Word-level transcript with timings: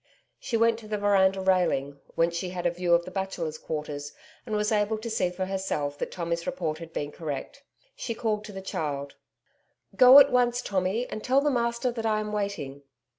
She 0.39 0.57
went 0.57 0.79
to 0.79 0.87
the 0.87 0.97
veranda 0.97 1.41
railing, 1.41 1.99
whence 2.15 2.35
she 2.35 2.49
had 2.49 2.65
a 2.65 2.71
view 2.71 2.95
of 2.95 3.05
the 3.05 3.11
Bachelors' 3.11 3.59
Quarters, 3.59 4.13
and 4.47 4.55
was 4.55 4.71
able 4.71 4.97
to 4.97 5.09
see 5.11 5.29
for 5.29 5.45
herself 5.45 5.95
that 5.99 6.09
Tommy's 6.11 6.47
report 6.47 6.79
had 6.79 6.91
been 6.91 7.11
correct. 7.11 7.61
She 7.95 8.15
called 8.15 8.43
to 8.45 8.51
the 8.51 8.63
child: 8.63 9.13
'Go 9.95 10.17
at 10.17 10.31
once, 10.31 10.63
Tommy, 10.63 11.07
and 11.09 11.23
tell 11.23 11.39
the 11.39 11.51
master 11.51 11.91
that 11.91 12.05
I 12.07 12.19
am 12.19 12.31
waiting.' 12.31 12.81